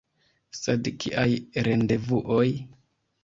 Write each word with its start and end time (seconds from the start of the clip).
Sed 0.59 0.89
kiaj 1.03 1.27
rendevuoj?! 1.67 2.47